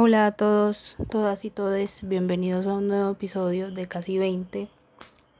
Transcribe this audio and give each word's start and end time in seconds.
Hola 0.00 0.26
a 0.26 0.30
todos, 0.30 0.96
todas 1.10 1.44
y 1.44 1.50
todes, 1.50 2.06
bienvenidos 2.06 2.68
a 2.68 2.74
un 2.74 2.86
nuevo 2.86 3.10
episodio 3.10 3.72
de 3.72 3.88
casi 3.88 4.16
20, 4.16 4.68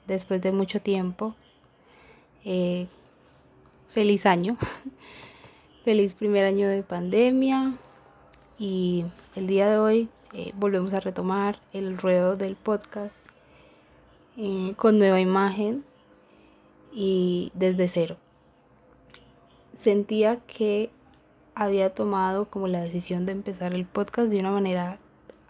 después 0.08 0.42
de 0.42 0.50
mucho 0.50 0.82
tiempo. 0.82 1.36
Eh, 2.44 2.88
feliz 3.88 4.26
año, 4.26 4.58
feliz 5.84 6.12
primer 6.12 6.44
año 6.44 6.66
de 6.66 6.82
pandemia 6.82 7.72
y 8.58 9.04
el 9.36 9.46
día 9.46 9.70
de 9.70 9.78
hoy 9.78 10.08
eh, 10.32 10.50
volvemos 10.56 10.92
a 10.92 10.98
retomar 10.98 11.60
el 11.72 11.96
ruedo 11.96 12.36
del 12.36 12.56
podcast 12.56 13.14
eh, 14.36 14.74
con 14.76 14.98
nueva 14.98 15.20
imagen 15.20 15.84
y 16.92 17.52
desde 17.54 17.86
cero. 17.86 18.16
Sentía 19.76 20.40
que 20.48 20.90
había 21.58 21.92
tomado 21.92 22.44
como 22.48 22.68
la 22.68 22.80
decisión 22.80 23.26
de 23.26 23.32
empezar 23.32 23.74
el 23.74 23.84
podcast 23.84 24.30
de 24.30 24.38
una 24.38 24.52
manera 24.52 25.00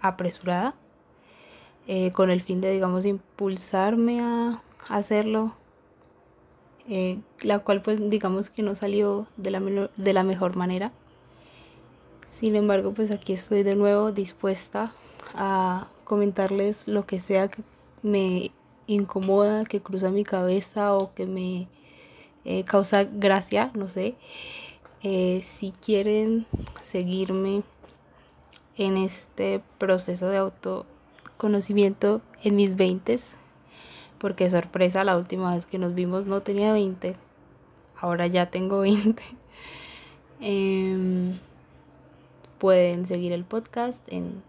apresurada, 0.01 0.75
eh, 1.87 2.13
con 2.13 2.31
el 2.31 2.41
fin 2.41 2.63
de, 2.63 2.73
digamos, 2.73 3.05
impulsarme 3.05 4.23
a 4.23 4.63
hacerlo, 4.89 5.55
eh, 6.89 7.19
la 7.43 7.59
cual 7.59 7.83
pues 7.83 8.09
digamos 8.09 8.49
que 8.49 8.63
no 8.63 8.75
salió 8.75 9.27
de 9.37 9.51
la, 9.51 9.61
de 9.61 10.13
la 10.15 10.23
mejor 10.23 10.57
manera. 10.57 10.93
Sin 12.27 12.57
embargo, 12.57 12.95
pues 12.95 13.11
aquí 13.11 13.35
estoy 13.35 13.63
de 13.63 13.75
nuevo 13.75 14.11
dispuesta 14.11 14.95
a 15.35 15.89
comentarles 16.05 16.89
lo 16.89 17.05
que 17.05 17.21
sea 17.21 17.49
que 17.49 17.63
me 18.03 18.51
incomoda, 18.87 19.65
que 19.65 19.83
cruza 19.83 20.11
mi 20.11 20.25
cabeza 20.25 20.95
o 20.95 21.13
que 21.13 21.27
me 21.27 21.69
eh, 22.47 22.65
causa 22.65 23.05
gracia, 23.05 23.71
no 23.75 23.89
sé. 23.89 24.15
Eh, 25.03 25.43
si 25.45 25.71
quieren 25.71 26.47
seguirme 26.83 27.63
en 28.77 28.97
este 28.97 29.63
proceso 29.79 30.29
de 30.29 30.39
autoconocimiento 30.39 32.21
en 32.43 32.57
mis 32.57 32.75
20, 32.77 33.19
porque 34.19 34.51
sorpresa, 34.51 35.05
la 35.05 35.17
última 35.17 35.55
vez 35.55 35.67
que 35.67 35.79
nos 35.79 35.95
vimos 35.95 36.27
no 36.27 36.43
tenía 36.43 36.73
20, 36.73 37.15
ahora 38.01 38.27
ya 38.27 38.51
tengo 38.51 38.81
20. 38.81 39.23
Em, 40.41 41.37
pueden 42.59 43.07
seguir 43.07 43.33
el 43.33 43.45
podcast 43.45 44.01
en 44.07 44.41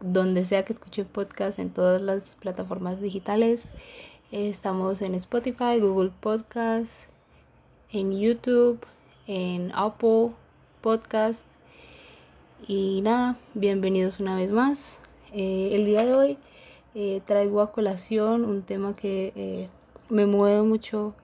donde 0.00 0.44
sea 0.44 0.62
que 0.64 0.74
escuchen 0.74 1.06
podcast, 1.06 1.58
en 1.58 1.70
todas 1.70 2.02
las 2.02 2.34
plataformas 2.34 3.00
digitales. 3.00 3.68
Estamos 4.30 5.00
en 5.02 5.14
Spotify, 5.14 5.80
Google 5.80 6.12
Podcast, 6.20 7.04
en 7.92 8.18
YouTube, 8.18 8.80
en 9.30 9.70
Apple 9.76 10.32
Podcast. 10.80 11.46
Y 12.66 13.00
nada, 13.02 13.36
bienvenidos 13.54 14.18
una 14.18 14.34
vez 14.34 14.50
más. 14.50 14.96
Eh, 15.32 15.70
el 15.74 15.86
día 15.86 16.04
de 16.04 16.14
hoy 16.14 16.38
eh, 16.96 17.22
traigo 17.26 17.60
a 17.60 17.70
colación 17.70 18.44
un 18.44 18.62
tema 18.62 18.92
que 18.92 19.32
eh, 19.36 19.68
me 20.08 20.26
mueve 20.26 20.62
mucho 20.62 21.14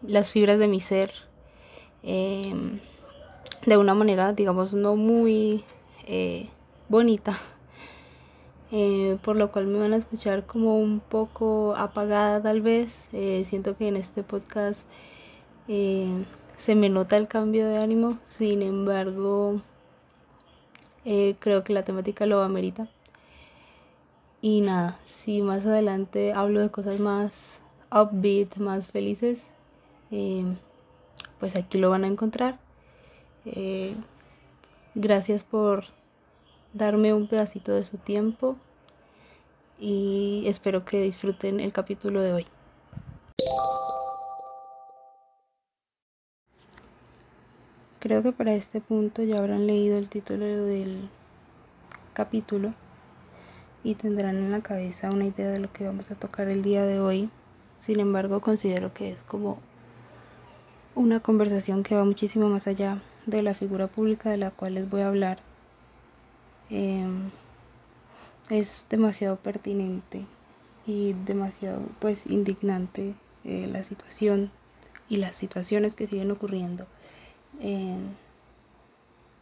las 0.00 0.30
fibras 0.30 0.58
de 0.58 0.66
mi 0.66 0.80
ser. 0.80 1.12
Em, 2.02 2.80
de 3.66 3.76
una 3.76 3.92
manera, 3.92 4.32
digamos, 4.32 4.72
no 4.72 4.96
muy 4.96 5.62
bonita. 6.88 7.38
por 9.22 9.36
lo 9.36 9.52
cual 9.52 9.66
me 9.66 9.78
van 9.78 9.92
a 9.92 9.96
escuchar 9.96 10.46
como 10.46 10.78
un 10.78 11.00
poco 11.00 11.74
apagada 11.76 12.42
tal 12.42 12.62
vez. 12.62 13.08
siento 13.44 13.76
que 13.76 13.88
en 13.88 13.96
este 13.96 14.22
podcast 14.22 14.86
se 16.60 16.74
me 16.74 16.90
nota 16.90 17.16
el 17.16 17.26
cambio 17.26 17.66
de 17.66 17.78
ánimo, 17.78 18.18
sin 18.26 18.60
embargo, 18.60 19.62
eh, 21.06 21.34
creo 21.40 21.64
que 21.64 21.72
la 21.72 21.84
temática 21.84 22.26
lo 22.26 22.42
amerita. 22.42 22.86
Y 24.42 24.60
nada, 24.60 24.98
si 25.06 25.40
más 25.40 25.64
adelante 25.64 26.34
hablo 26.34 26.60
de 26.60 26.70
cosas 26.70 27.00
más 27.00 27.60
upbeat, 27.90 28.56
más 28.58 28.88
felices, 28.88 29.40
eh, 30.10 30.44
pues 31.38 31.56
aquí 31.56 31.78
lo 31.78 31.88
van 31.88 32.04
a 32.04 32.08
encontrar. 32.08 32.58
Eh, 33.46 33.96
gracias 34.94 35.42
por 35.42 35.84
darme 36.74 37.14
un 37.14 37.26
pedacito 37.26 37.72
de 37.72 37.84
su 37.84 37.96
tiempo 37.96 38.56
y 39.78 40.44
espero 40.46 40.84
que 40.84 41.00
disfruten 41.00 41.58
el 41.58 41.72
capítulo 41.72 42.20
de 42.20 42.34
hoy. 42.34 42.46
Creo 48.10 48.24
que 48.24 48.32
para 48.32 48.54
este 48.54 48.80
punto 48.80 49.22
ya 49.22 49.38
habrán 49.38 49.68
leído 49.68 49.96
el 49.96 50.08
título 50.08 50.44
del 50.44 51.08
capítulo 52.12 52.74
y 53.84 53.94
tendrán 53.94 54.36
en 54.36 54.50
la 54.50 54.62
cabeza 54.62 55.12
una 55.12 55.26
idea 55.26 55.46
de 55.46 55.60
lo 55.60 55.72
que 55.72 55.84
vamos 55.84 56.10
a 56.10 56.16
tocar 56.16 56.48
el 56.48 56.60
día 56.60 56.84
de 56.84 56.98
hoy. 56.98 57.30
Sin 57.78 58.00
embargo, 58.00 58.40
considero 58.40 58.92
que 58.92 59.12
es 59.12 59.22
como 59.22 59.60
una 60.96 61.20
conversación 61.20 61.84
que 61.84 61.94
va 61.94 62.04
muchísimo 62.04 62.48
más 62.48 62.66
allá 62.66 63.00
de 63.26 63.42
la 63.42 63.54
figura 63.54 63.86
pública 63.86 64.28
de 64.28 64.38
la 64.38 64.50
cual 64.50 64.74
les 64.74 64.90
voy 64.90 65.02
a 65.02 65.06
hablar. 65.06 65.38
Em, 66.68 67.30
es 68.50 68.86
demasiado 68.90 69.36
pertinente 69.36 70.26
y 70.84 71.12
demasiado 71.26 71.82
pues 72.00 72.26
indignante 72.26 73.14
eh, 73.44 73.68
la 73.68 73.84
situación 73.84 74.50
y 75.08 75.18
las 75.18 75.36
situaciones 75.36 75.94
que 75.94 76.08
siguen 76.08 76.32
ocurriendo 76.32 76.88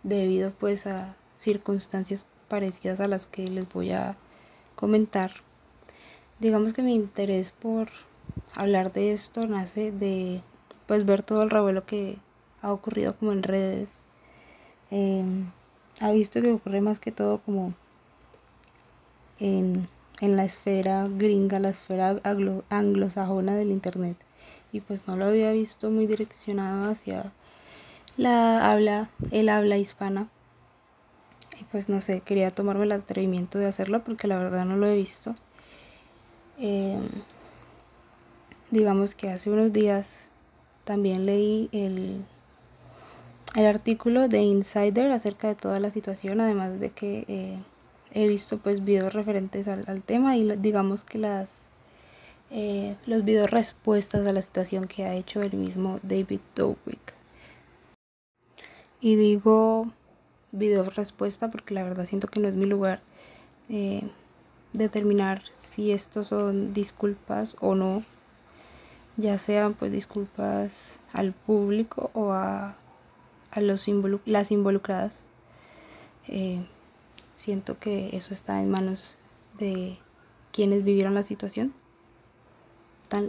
debido 0.03 0.51
pues 0.53 0.87
a 0.87 1.15
circunstancias 1.37 2.27
parecidas 2.49 3.01
a 3.01 3.09
las 3.09 3.27
que 3.27 3.49
les 3.49 3.69
voy 3.69 3.93
a 3.93 4.17
comentar. 4.75 5.33
Digamos 6.41 6.73
que 6.73 6.83
mi 6.83 6.95
interés 6.95 7.51
por 7.51 7.89
hablar 8.55 8.93
de 8.93 9.13
esto 9.13 9.47
nace 9.47 9.93
de 9.93 10.43
pues 10.87 11.05
ver 11.05 11.23
todo 11.23 11.43
el 11.43 11.51
revuelo 11.51 11.85
que 11.85 12.19
ha 12.63 12.73
ocurrido 12.73 13.17
como 13.17 13.33
en 13.33 13.43
redes. 13.43 13.89
Em, 14.91 15.51
ha 16.01 16.11
visto 16.13 16.41
que 16.41 16.53
ocurre 16.53 16.81
más 16.81 17.01
que 17.01 17.13
todo 17.13 17.39
como 17.39 17.75
en, 19.39 19.89
en 20.21 20.37
la 20.37 20.45
esfera 20.45 21.07
gringa, 21.09 21.59
la 21.59 21.71
esfera 21.71 22.17
anglosajona 22.71 23.55
del 23.55 23.71
internet. 23.71 24.17
Y 24.73 24.81
pues 24.81 25.07
no 25.07 25.17
lo 25.17 25.27
había 25.27 25.53
visto 25.53 25.91
muy 25.91 26.07
direccionado 26.07 26.91
hacia 26.91 27.33
la 28.19 28.71
habla, 28.71 29.09
el 29.31 29.49
habla 29.49 29.79
hispana. 29.79 30.29
Y 31.59 31.65
pues 31.65 31.89
no 31.89 32.03
sé, 32.03 32.21
quería 32.21 32.51
tomarme 32.51 32.85
el 32.85 32.93
atrevimiento 32.93 33.59
de 33.59 33.67
hacerlo 33.67 34.05
porque 34.05 34.27
la 34.27 34.37
verdad 34.37 34.67
no 34.67 34.77
lo 34.77 34.87
he 34.87 34.95
visto. 34.95 35.35
Em, 36.59 37.09
digamos 38.71 39.15
que 39.15 39.31
hace 39.31 39.51
unos 39.51 39.73
días 39.73 40.29
también 40.85 41.27
leí 41.27 41.69
el, 41.73 42.25
el 43.55 43.67
artículo 43.67 44.29
de 44.29 44.41
Insider 44.41 45.11
acerca 45.13 45.49
de 45.49 45.55
toda 45.55 45.79
la 45.79 45.91
situación, 45.91 46.41
además 46.41 46.81
de 46.81 46.91
que 46.91 47.25
eh, 47.29 47.59
he 48.13 48.27
visto 48.27 48.59
pues 48.59 48.85
videos 48.85 49.13
referentes 49.15 49.69
al, 49.69 50.03
tema 50.03 50.37
y 50.37 50.57
digamos 50.57 51.05
que 51.05 51.19
las 51.19 51.49
eh, 52.51 52.97
los 53.07 53.25
videos 53.25 53.51
respuestas 53.51 54.27
a 54.27 54.33
la 54.33 54.43
situación 54.43 54.89
que 54.89 55.05
ha 55.05 55.15
hecho 55.15 55.43
el 55.43 55.53
mismo 55.53 56.01
David 56.03 56.41
Dobrik. 56.57 57.18
Y 59.01 59.17
digo 59.17 59.93
video 60.51 60.89
respuesta 60.91 61.51
porque 61.51 61.75
la 61.75 61.85
verdad 61.85 62.07
siento 62.07 62.27
que 62.29 62.41
no 62.41 62.49
es 62.49 62.55
mi 62.55 62.67
lugar 62.67 63.01
eh, 63.69 64.03
determinar 64.73 65.43
si 65.57 65.93
estos 65.93 66.29
son 66.29 66.73
disculpas 66.75 67.57
o 67.61 67.75
no. 67.75 68.05
Ya 69.17 69.39
sean 69.39 69.75
pues 69.75 69.93
disculpas 69.93 71.01
al 71.13 71.33
público 71.33 72.11
o 72.15 72.33
a, 72.33 72.77
a 73.51 73.61
los 73.61 73.87
las 74.25 74.51
involucradas. 74.51 75.25
Eh, 76.29 76.65
siento 77.37 77.79
que 77.79 78.17
eso 78.17 78.35
está 78.35 78.61
en 78.61 78.71
manos 78.71 79.17
de 79.59 79.99
quienes 80.53 80.85
vivieron 80.85 81.15
la 81.15 81.23
situación. 81.23 81.73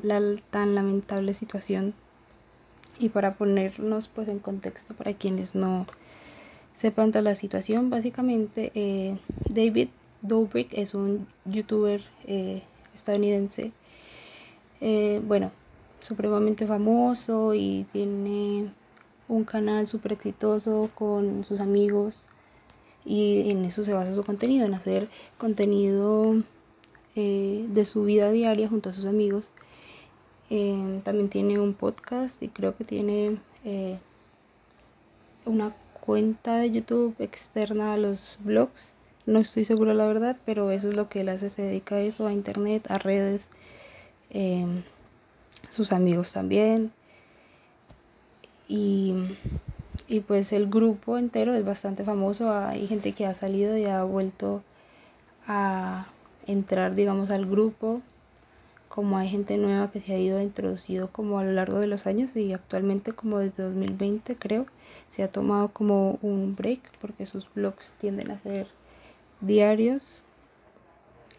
La, 0.03 0.19
tan 0.49 0.75
lamentable 0.75 1.33
situación 1.33 1.93
y 2.99 3.09
para 3.09 3.35
ponernos 3.35 4.07
pues 4.09 4.27
en 4.27 4.39
contexto 4.39 4.93
para 4.93 5.13
quienes 5.13 5.55
no 5.55 5.87
sepan 6.75 7.11
toda 7.11 7.21
la 7.21 7.35
situación, 7.35 7.89
básicamente 7.89 8.71
eh, 8.75 9.17
David 9.49 9.89
Dobrik 10.21 10.69
es 10.73 10.93
un 10.93 11.27
youtuber 11.45 12.01
eh, 12.25 12.61
estadounidense, 12.93 13.71
eh, 14.81 15.21
bueno, 15.25 15.51
supremamente 16.01 16.67
famoso 16.67 17.53
y 17.53 17.85
tiene 17.91 18.71
un 19.27 19.43
canal 19.45 19.87
súper 19.87 20.13
exitoso 20.13 20.89
con 20.93 21.45
sus 21.45 21.61
amigos 21.61 22.23
y 23.05 23.49
en 23.49 23.65
eso 23.65 23.83
se 23.83 23.93
basa 23.93 24.13
su 24.13 24.23
contenido, 24.23 24.65
en 24.65 24.73
hacer 24.73 25.09
contenido 25.37 26.35
de 27.15 27.83
su 27.83 28.05
vida 28.05 28.31
diaria 28.31 28.69
junto 28.69 28.89
a 28.89 28.93
sus 28.93 29.03
amigos 29.05 29.51
Em, 30.49 31.01
también 31.01 31.29
tiene 31.29 31.59
un 31.59 31.75
podcast 31.75 32.41
y 32.41 32.47
creo 32.47 32.75
que 32.75 32.83
tiene 32.83 33.37
eh, 33.65 33.99
una 35.45 35.75
cuenta 36.01 36.57
de 36.57 36.71
YouTube 36.71 37.15
externa 37.19 37.93
a 37.93 37.97
los 37.97 38.39
blogs. 38.43 38.93
No 39.27 39.39
estoy 39.39 39.65
segura 39.65 39.93
la 39.93 40.07
verdad, 40.07 40.37
pero 40.45 40.71
eso 40.71 40.89
es 40.89 40.95
lo 40.95 41.07
que 41.07 41.21
él 41.21 41.29
hace, 41.29 41.49
se 41.51 41.61
dedica 41.61 41.95
a 41.95 42.01
eso, 42.01 42.25
a 42.25 42.33
internet, 42.33 42.89
a 42.89 42.97
redes, 42.97 43.49
em, 44.31 44.83
sus 45.69 45.93
amigos 45.93 46.33
también. 46.33 46.91
Y, 48.67 49.13
y 50.07 50.21
pues 50.21 50.51
el 50.53 50.67
grupo 50.69 51.17
entero 51.17 51.53
es 51.53 51.65
bastante 51.65 52.03
famoso, 52.03 52.51
hay 52.51 52.87
gente 52.87 53.11
que 53.13 53.25
ha 53.27 53.33
salido 53.35 53.77
y 53.77 53.85
ha 53.85 54.03
vuelto 54.03 54.63
a 55.47 56.07
entrar, 56.47 56.95
digamos, 56.95 57.31
al 57.31 57.45
grupo 57.45 58.01
como 58.99 59.17
hay 59.17 59.29
gente 59.29 59.55
nueva 59.55 59.91
que 59.91 60.01
se 60.01 60.13
ha 60.13 60.17
ido 60.17 60.41
introducido 60.41 61.09
como 61.09 61.39
a 61.39 61.45
lo 61.45 61.53
largo 61.53 61.79
de 61.79 61.87
los 61.87 62.05
años 62.05 62.35
y 62.35 62.51
actualmente 62.51 63.13
como 63.13 63.39
desde 63.39 63.63
2020 63.63 64.35
creo 64.35 64.65
se 65.07 65.23
ha 65.23 65.31
tomado 65.31 65.69
como 65.69 66.19
un 66.21 66.53
break 66.53 66.81
porque 66.99 67.25
sus 67.25 67.47
blogs 67.53 67.95
tienden 67.97 68.29
a 68.29 68.37
ser 68.37 68.67
diarios 69.39 70.21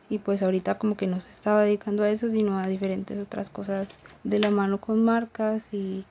y 0.08 0.20
pues 0.20 0.42
ahorita 0.42 0.78
como 0.78 0.96
que 0.96 1.06
no 1.06 1.20
se 1.20 1.30
estaba 1.30 1.60
dedicando 1.60 2.02
a 2.02 2.08
eso 2.08 2.30
sino 2.30 2.58
a 2.58 2.66
diferentes 2.66 3.18
otras 3.18 3.50
cosas 3.50 3.90
de 4.24 4.38
la 4.38 4.50
mano 4.50 4.80
con 4.80 5.04
marcas 5.04 5.74
y 5.74 6.06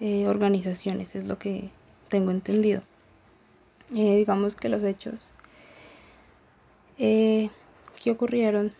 eh, 0.00 0.26
organizaciones 0.26 1.14
es 1.14 1.22
lo 1.24 1.38
que 1.38 1.70
tengo 2.08 2.32
entendido. 2.32 2.82
Eh, 3.94 4.16
digamos 4.16 4.56
que 4.56 4.68
los 4.68 4.82
hechos 4.82 5.30
eh, 6.98 7.48
que 8.02 8.10
ocurrieron 8.10 8.72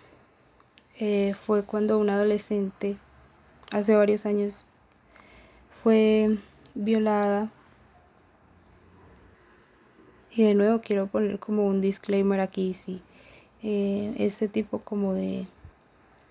eh, 0.99 1.35
fue 1.35 1.65
cuando 1.65 1.99
una 1.99 2.15
adolescente, 2.15 2.97
hace 3.73 3.97
varios 3.97 4.27
años, 4.27 4.65
fue 5.83 6.39
violada. 6.75 7.51
Y 10.31 10.43
de 10.45 10.55
nuevo 10.55 10.81
quiero 10.81 11.07
poner 11.07 11.39
como 11.39 11.67
un 11.67 11.81
disclaimer 11.81 12.41
aquí, 12.41 12.75
si 12.75 13.03
eh, 13.63 14.15
este 14.19 14.49
tipo 14.49 14.81
como 14.81 15.15
de 15.15 15.47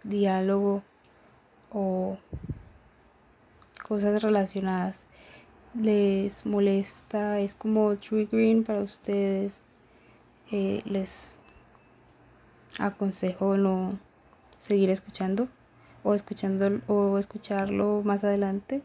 diálogo 0.04 0.84
o 1.72 2.18
cosas 3.88 4.22
relacionadas 4.22 5.06
les 5.74 6.46
molesta, 6.46 7.40
es 7.40 7.56
como 7.56 7.96
triggering 7.98 8.64
para 8.64 8.82
ustedes, 8.82 9.62
eh, 10.52 10.82
les 10.86 11.38
aconsejo 12.80 13.58
no 13.58 13.98
seguir 14.64 14.90
escuchando 14.90 15.48
o 16.04 16.14
escuchando 16.14 16.82
o 16.88 17.20
escucharlo 17.20 18.02
más 18.04 18.24
adelante. 18.24 18.82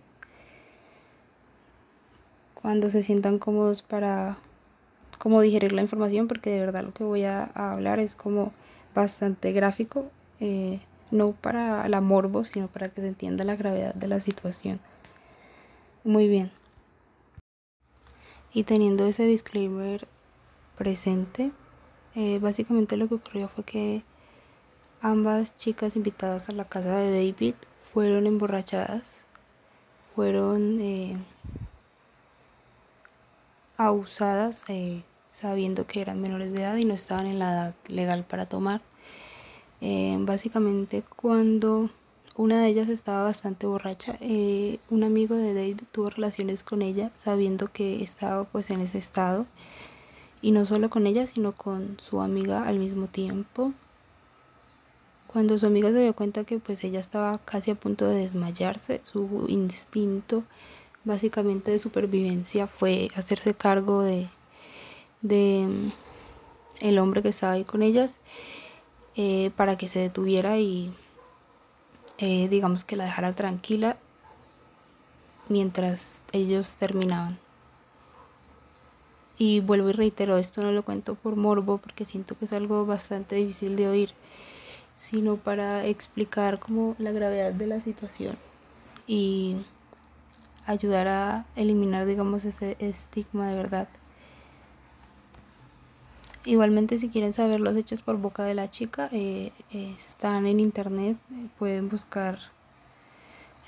Cuando 2.55 2.91
se 2.91 3.03
sientan 3.03 3.39
cómodos 3.39 3.83
para 3.83 4.39
como 5.19 5.41
digerir 5.41 5.73
la 5.73 5.83
información 5.83 6.29
porque 6.29 6.51
de 6.51 6.61
verdad 6.61 6.85
lo 6.85 6.93
que 6.93 7.05
voy 7.05 7.25
a, 7.25 7.45
hablar 7.55 7.99
es 7.99 8.15
como 8.15 8.53
bastante 8.95 9.53
gráfico 9.53 10.11
eh, 10.39 10.81
no 11.11 11.33
para 11.33 11.89
la 11.89 12.01
morbo 12.01 12.45
sino 12.45 12.69
para 12.69 12.89
que 12.89 13.01
se 13.01 13.09
entienda 13.09 13.45
la 13.45 13.57
gravedad 13.57 13.95
de 13.95 14.09
la 14.09 14.21
situación. 14.21 14.81
Muy 16.05 16.29
bien. 16.29 16.51
Y 18.53 18.65
teniendo 18.65 19.07
ese 19.07 19.25
disclaimer 19.25 20.07
presente 20.77 21.53
eh, 22.15 22.39
básicamente 22.41 22.97
lo 22.97 23.09
que 23.09 23.15
ocurrió 23.15 23.49
fue 23.49 23.65
que 23.65 24.03
Ambas 25.01 25.57
chicas 25.57 25.95
invitadas 25.95 26.49
a 26.49 26.53
la 26.53 26.65
casa 26.65 26.97
de 26.97 27.13
David 27.13 27.55
fueron 27.93 28.27
emborrachadas, 28.27 29.21
fueron 30.17 30.81
eh, 30.81 31.17
abusadas 33.77 34.65
eh, 34.67 35.05
sabiendo 35.31 35.87
que 35.87 36.01
eran 36.01 36.21
menores 36.21 36.53
de 36.53 36.63
edad 36.63 36.75
y 36.75 36.85
no 36.85 36.95
estaban 36.95 37.27
en 37.27 37.39
la 37.39 37.53
edad 37.53 37.75
legal 37.87 38.25
para 38.25 38.47
tomar. 38.47 38.81
Eh, 39.81 40.17
básicamente 40.19 41.05
cuando 41.05 41.91
una 42.35 42.61
de 42.61 42.67
ellas 42.67 42.89
estaba 42.89 43.23
bastante 43.23 43.69
borracha, 43.69 44.19
un 44.91 45.05
amigo 45.05 45.37
de 45.37 45.55
David 45.55 45.79
tuvo 45.93 46.11
relaciones 46.11 46.65
con 46.65 46.83
ella 46.83 47.13
sabiendo 47.15 47.71
que 47.73 48.03
estaba 48.03 48.43
pues 48.43 48.73
en 48.73 48.81
ese 48.81 48.99
estado 48.99 49.47
y 50.43 50.51
no 50.51 50.67
solo 50.67 50.91
con 50.91 51.07
ella 51.07 51.25
sino 51.29 51.53
con 51.53 51.99
su 52.01 52.21
amiga 52.21 52.67
al 52.67 52.81
mismo 52.81 53.07
tiempo 53.07 53.75
cuando 55.29 55.59
su 55.59 55.67
amiga 55.67 55.91
se 55.91 56.03
dio 56.03 56.15
cuenta 56.15 56.45
que 56.45 56.59
pues 56.59 56.83
ella 56.85 57.01
estaba 57.01 57.39
casi 57.39 57.71
a 57.71 57.75
punto 57.75 58.07
de 58.07 58.17
desmayarse, 58.17 59.01
su 59.03 59.45
instinto 59.49 60.43
básicamente 61.05 61.71
de 61.71 61.79
supervivencia 61.79 62.67
fue 62.67 63.11
hacerse 63.15 63.55
cargo 63.55 64.03
de, 64.03 64.29
de 65.21 65.67
mm, 65.69 66.87
el 66.87 66.99
hombre 66.99 67.23
que 67.23 67.29
estaba 67.29 67.53
ahí 67.53 67.65
con 67.65 67.83
ellas 67.83 68.21
eh, 69.17 69.51
para 69.57 69.77
que 69.77 69.89
se 69.89 70.01
detuviera 70.01 70.59
y 70.59 70.95
eh, 72.19 72.49
digamos 72.49 72.85
que 72.85 72.97
la 72.97 73.05
dejara 73.05 73.35
tranquila 73.35 73.99
mientras 75.49 76.23
ellos 76.33 76.77
terminaban. 76.77 77.39
Y 79.39 79.61
vuelvo 79.61 79.91
y 79.91 79.93
reitero, 79.93 80.37
esto 80.37 80.63
no 80.63 80.73
lo 80.73 80.83
cuento 80.83 81.15
por 81.15 81.37
morbo 81.37 81.79
porque 81.79 82.05
siento 82.05 82.37
que 82.37 82.47
es 82.47 82.53
algo 82.53 82.87
bastante 82.87 83.37
difícil 83.37 83.77
de 83.77 83.89
oír 83.89 84.15
sino 84.99 85.37
para 85.37 85.87
explicar 85.87 86.59
como 86.59 86.97
la 86.99 87.13
gravedad 87.13 87.53
de 87.53 87.69
la 87.69 87.81
situación 87.81 88.37
y 89.07 89.57
ayudar 90.67 91.07
a 91.07 91.47
eliminar 91.55 92.05
digamos 92.05 92.45
ese 92.45 92.77
estigma 92.81 93.49
de 93.49 93.55
verdad. 93.55 93.89
Igualmente 96.45 96.99
si 96.99 97.11
quieren 97.11 97.33
saber 97.33 97.61
los 97.61 97.77
hechos 97.77 98.03
por 98.03 98.17
boca 98.17 98.43
de 98.43 98.57
la 98.57 98.73
chica 98.73 99.09
eh, 99.13 99.53
están 99.71 100.47
en 100.47 100.59
internet, 100.59 101.17
pueden 101.61 101.89
buscar 101.89 102.41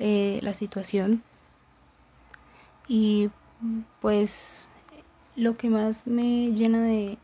eh, 0.00 0.40
la 0.42 0.52
situación 0.52 1.22
y 2.88 3.30
pues 4.00 4.68
lo 5.36 5.56
que 5.56 5.70
más 5.70 6.08
me 6.08 6.50
llena 6.50 6.82
de 6.82 7.18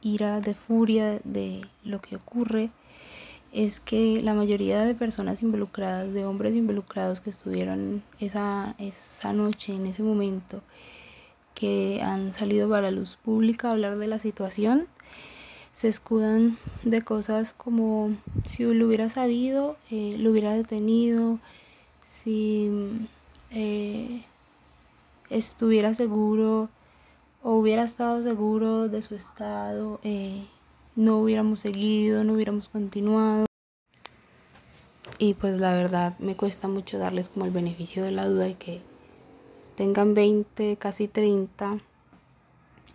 ira, 0.00 0.40
de 0.40 0.54
furia 0.54 1.20
de 1.22 1.64
lo 1.84 2.00
que 2.00 2.16
ocurre 2.16 2.72
es 3.54 3.78
que 3.78 4.20
la 4.20 4.34
mayoría 4.34 4.84
de 4.84 4.94
personas 4.94 5.40
involucradas, 5.42 6.12
de 6.12 6.26
hombres 6.26 6.56
involucrados 6.56 7.20
que 7.20 7.30
estuvieron 7.30 8.02
esa, 8.18 8.74
esa 8.78 9.32
noche, 9.32 9.74
en 9.74 9.86
ese 9.86 10.02
momento, 10.02 10.60
que 11.54 12.02
han 12.02 12.32
salido 12.32 12.68
para 12.68 12.82
la 12.82 12.90
luz 12.90 13.16
pública 13.16 13.68
a 13.68 13.72
hablar 13.72 13.96
de 13.96 14.08
la 14.08 14.18
situación, 14.18 14.88
se 15.72 15.88
escudan 15.88 16.58
de 16.82 17.02
cosas 17.02 17.54
como 17.54 18.16
si 18.44 18.64
lo 18.64 18.86
hubiera 18.88 19.08
sabido, 19.08 19.76
eh, 19.90 20.16
lo 20.18 20.32
hubiera 20.32 20.52
detenido, 20.52 21.38
si 22.02 22.70
eh, 23.52 24.24
estuviera 25.30 25.94
seguro 25.94 26.68
o 27.42 27.52
hubiera 27.52 27.84
estado 27.84 28.20
seguro 28.22 28.88
de 28.88 29.00
su 29.02 29.14
estado. 29.14 30.00
Eh, 30.02 30.44
no 30.96 31.18
hubiéramos 31.18 31.60
seguido, 31.60 32.24
no 32.24 32.34
hubiéramos 32.34 32.68
continuado. 32.68 33.46
Y 35.18 35.34
pues 35.34 35.60
la 35.60 35.72
verdad 35.72 36.18
me 36.18 36.36
cuesta 36.36 36.68
mucho 36.68 36.98
darles 36.98 37.28
como 37.28 37.44
el 37.44 37.52
beneficio 37.52 38.02
de 38.02 38.10
la 38.10 38.26
duda 38.26 38.44
de 38.44 38.54
que 38.54 38.82
tengan 39.76 40.14
20, 40.14 40.76
casi 40.76 41.08
30 41.08 41.78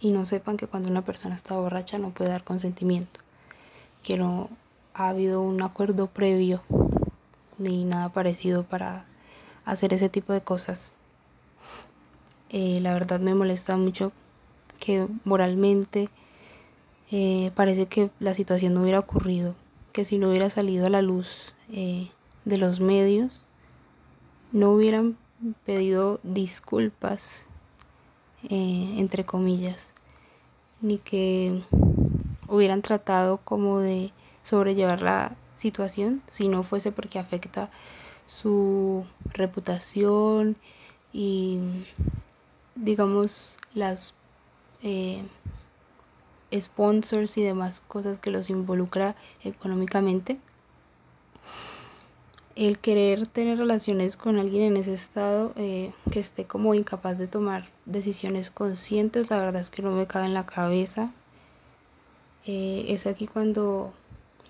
y 0.02 0.12
no 0.12 0.26
sepan 0.26 0.58
que 0.58 0.68
cuando 0.68 0.90
una 0.90 1.04
persona 1.04 1.36
está 1.36 1.56
borracha 1.56 1.98
no 1.98 2.12
puede 2.12 2.32
dar 2.32 2.44
consentimiento. 2.44 3.20
Que 4.04 4.18
no 4.18 4.50
ha 4.94 5.10
habido 5.10 5.42
un 5.42 5.62
acuerdo 5.62 6.08
previo 6.08 6.62
ni 7.58 7.84
nada 7.84 8.10
parecido 8.10 8.64
para 8.64 9.06
hacer 9.66 9.94
ese 9.94 10.10
tipo 10.10 10.34
de 10.34 10.42
cosas. 10.42 10.92
Eh, 12.50 12.80
la 12.82 12.94
verdad 12.94 13.20
me 13.20 13.36
molesta 13.36 13.78
mucho 13.78 14.12
que 14.80 15.08
moralmente 15.24 16.10
eh, 17.12 17.52
parece 17.56 17.86
que 17.86 18.10
la 18.20 18.34
situación 18.34 18.74
no 18.74 18.82
hubiera 18.82 19.00
ocurrido, 19.00 19.56
que 20.00 20.06
si 20.06 20.18
no 20.18 20.30
hubiera 20.30 20.50
salido 20.50 20.86
a 20.86 20.90
la 20.90 21.02
luz 21.02 21.54
eh, 21.74 22.08
de 22.46 22.58
los 22.58 22.80
medios, 22.80 23.42
no 24.54 24.72
hubieran 24.72 25.18
pedido 25.66 26.22
disculpas, 26.24 27.44
eh, 28.44 28.94
entre 28.96 29.26
comillas, 29.26 29.94
ni 30.80 31.00
que 31.00 31.64
hubieran 32.48 32.82
tratado 32.82 33.42
como 33.44 33.80
de 33.80 34.14
sobrellevar 34.42 35.02
la 35.02 35.36
situación 35.54 36.22
si 36.30 36.48
no 36.48 36.64
fuese 36.64 36.94
porque 36.94 37.20
afecta 37.20 37.70
su 38.26 39.06
reputación 39.34 40.56
y 41.12 41.60
digamos 42.76 43.58
las 43.74 44.14
sponsors 46.54 47.38
y 47.38 47.44
demás 47.44 47.82
cosas 47.88 48.20
que 48.20 48.32
los 48.32 48.50
involucra 48.50 49.16
económicamente. 49.44 50.40
el 52.56 52.78
querer 52.78 53.26
tener 53.26 53.58
relaciones 53.58 54.18
con 54.18 54.38
alguien 54.38 54.64
en 54.64 54.78
ese 54.78 54.94
estado 54.94 55.54
eh, 55.56 55.94
que 56.12 56.20
esté 56.20 56.44
como 56.46 56.74
incapaz 56.74 57.18
de 57.18 57.28
tomar 57.28 57.70
decisiones 57.86 58.52
conscientes, 58.52 59.30
la 59.30 59.38
verdad 59.38 59.62
es 59.62 59.72
que 59.72 59.82
no 59.82 59.92
me 59.92 60.08
cabe 60.08 60.26
en 60.26 60.34
la 60.34 60.46
cabeza. 60.46 61.14
Eh, 62.46 62.86
es 62.90 63.08
aquí 63.08 63.28
cuando 63.28 63.94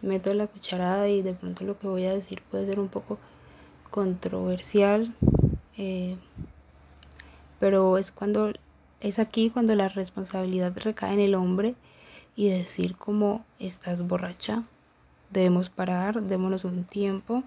meto 0.01 0.33
la 0.33 0.47
cucharada 0.47 1.07
y 1.07 1.21
de 1.21 1.33
pronto 1.33 1.63
lo 1.65 1.77
que 1.77 1.87
voy 1.87 2.05
a 2.05 2.13
decir 2.13 2.41
puede 2.49 2.65
ser 2.65 2.79
un 2.79 2.87
poco 2.87 3.19
controversial, 3.91 5.13
eh, 5.77 6.15
pero 7.59 7.97
es 7.97 8.11
cuando 8.11 8.53
es 9.01 9.19
aquí 9.19 9.49
cuando 9.49 9.75
la 9.75 9.89
responsabilidad 9.89 10.77
recae 10.77 11.13
en 11.13 11.19
el 11.19 11.35
hombre 11.35 11.75
y 12.35 12.49
decir 12.49 12.95
como 12.95 13.45
estás 13.59 14.01
borracha, 14.07 14.63
debemos 15.29 15.69
parar, 15.69 16.21
démonos 16.23 16.63
un 16.63 16.83
tiempo 16.83 17.43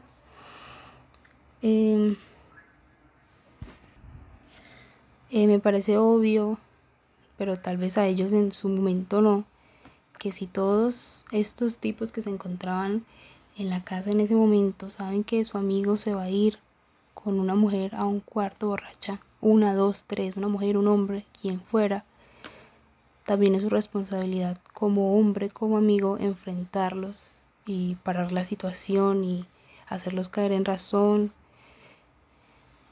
Em, 1.64 2.16
eh, 5.30 5.46
me 5.46 5.60
parece 5.60 5.96
obvio, 5.96 6.58
pero 7.38 7.56
tal 7.56 7.76
vez 7.76 7.98
a 7.98 8.06
ellos 8.08 8.32
en 8.32 8.50
su 8.50 8.68
momento 8.68 9.22
no, 9.22 9.44
que 10.18 10.32
si 10.32 10.48
todos 10.48 11.24
estos 11.30 11.78
tipos 11.78 12.10
que 12.10 12.20
se 12.20 12.30
encontraban 12.30 13.04
en 13.56 13.70
la 13.70 13.84
casa 13.84 14.10
en 14.10 14.18
ese 14.18 14.34
momento 14.34 14.90
saben 14.90 15.22
que 15.22 15.44
su 15.44 15.56
amigo 15.56 15.96
se 15.96 16.14
va 16.14 16.24
a 16.24 16.30
ir 16.30 16.58
con 17.14 17.38
una 17.38 17.54
mujer 17.54 17.94
a 17.94 18.04
un 18.06 18.20
cuarto 18.20 18.68
borracha, 18.68 19.20
una, 19.40 19.74
dos, 19.74 20.04
tres, 20.06 20.36
una 20.36 20.48
mujer, 20.48 20.76
un 20.76 20.88
hombre, 20.88 21.26
quien 21.40 21.60
fuera, 21.60 22.04
también 23.26 23.54
es 23.54 23.62
su 23.62 23.70
responsabilidad 23.70 24.58
como 24.72 25.18
hombre, 25.18 25.48
como 25.48 25.76
amigo, 25.76 26.18
enfrentarlos 26.18 27.32
y 27.66 27.94
parar 27.96 28.32
la 28.32 28.44
situación 28.44 29.24
y 29.24 29.46
hacerlos 29.88 30.28
caer 30.28 30.52
en 30.52 30.64
razón. 30.64 31.32